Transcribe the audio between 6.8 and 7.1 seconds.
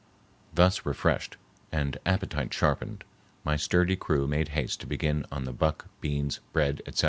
etc.